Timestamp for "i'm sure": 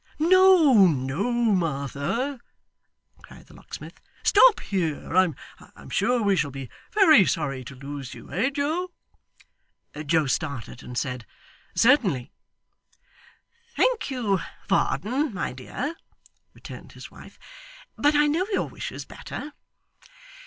5.15-6.23